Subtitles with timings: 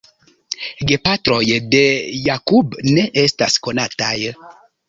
[0.91, 1.41] Gepatroj
[1.75, 1.83] de
[2.29, 4.17] Jakub ne estas konataj.